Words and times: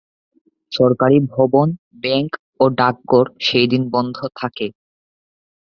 সরকারী 0.71 1.17
ভবন, 1.33 1.67
ব্যাংক 2.03 2.31
ও 2.59 2.65
ডাকঘর 2.79 3.25
সেই 3.39 3.67
দিন 3.67 3.83
বন্ধ 3.93 4.17
থাকে। 4.35 4.67